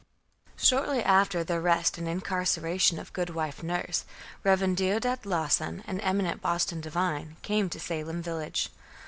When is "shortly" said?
0.57-1.03